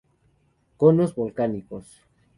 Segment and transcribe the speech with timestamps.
[0.77, 2.01] Conos volcánicos.